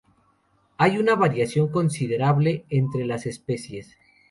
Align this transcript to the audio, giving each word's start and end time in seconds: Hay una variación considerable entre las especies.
Hay 0.79 0.97
una 0.97 1.13
variación 1.13 1.67
considerable 1.67 2.65
entre 2.71 3.05
las 3.05 3.27
especies. 3.27 3.99